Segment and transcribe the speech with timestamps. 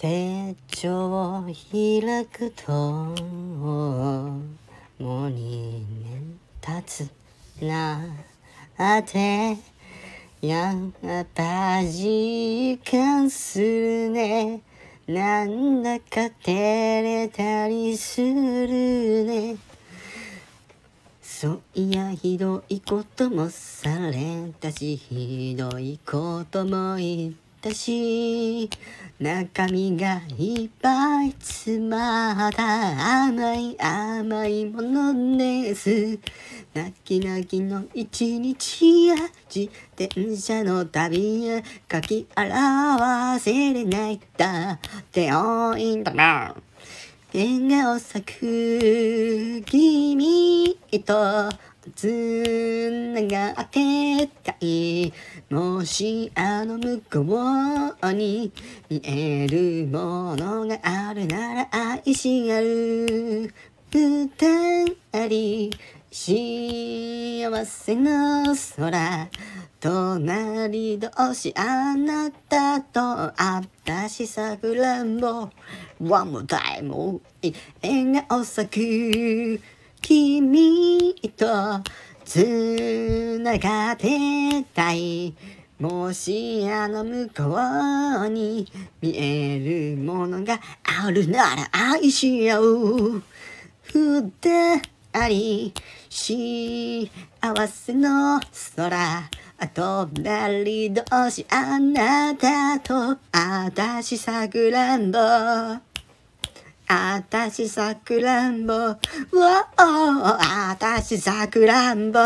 [0.00, 4.38] 手帳を開くとも
[4.98, 7.06] う2年経つ
[7.62, 8.00] な。
[8.78, 9.58] あて
[10.40, 14.62] やっぱ実感するね。
[15.06, 19.56] なんだか照れたりするね。
[21.20, 28.70] そういやひどいこともされたしひどいことも言ったし
[29.18, 36.18] 中身がいっぱい詰まった甘い甘いものです。
[36.72, 39.16] 泣き泣きの一日や
[39.54, 41.62] 自転車の旅や
[41.92, 44.78] 書き表せれないだっ
[45.12, 46.54] て多いんだな。
[47.34, 51.50] 笑顔咲く君と
[51.94, 55.12] つながってたい
[55.48, 58.52] もしあの向こうに
[58.90, 61.68] 見えるものがあるなら
[62.04, 63.50] 愛し合う
[63.92, 64.28] 二
[65.28, 65.70] 人
[66.12, 69.28] 幸せの空
[69.80, 73.00] 隣同士あなたと
[73.38, 75.48] 私さくらんぼ
[75.98, 77.20] One more time
[77.82, 81.46] 笑顔咲く君と
[82.24, 85.34] つながってたい
[85.78, 87.56] もしあの向こ
[88.26, 88.66] うに
[89.00, 90.60] 見えるものが
[91.04, 93.22] あるなら愛し合う。
[93.92, 94.30] 二
[95.28, 95.72] 人
[96.08, 97.10] 幸
[97.66, 98.40] せの
[98.76, 99.30] 空
[99.74, 105.18] 隣同士あなたと私さくらんぼ
[106.92, 108.98] あたしさくらんぼ、わお、
[109.78, 112.18] あたしさくらんぼ。